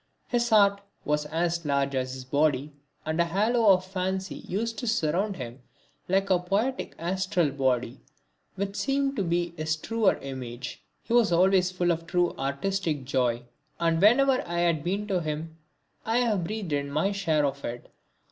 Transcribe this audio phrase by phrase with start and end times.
[0.29, 2.73] His heart was as large as his body,
[3.05, 5.61] and a halo of fancy used to surround him
[6.09, 7.99] like a poetic astral body
[8.55, 10.81] which seemed to be his truer image.
[11.03, 13.43] He was always full of true artistic joy,
[13.79, 15.57] and whenever I have been to him
[16.03, 17.87] I have breathed in my share of it.